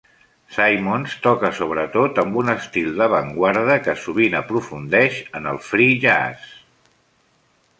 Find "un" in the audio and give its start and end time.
2.41-2.49